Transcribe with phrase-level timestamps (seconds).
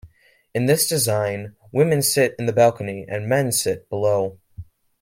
[0.55, 4.39] In this design, women sit in the balcony and men sit below.